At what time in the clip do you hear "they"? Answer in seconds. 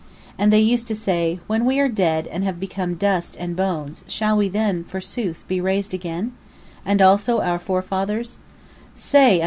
0.51-0.59, 6.99-7.03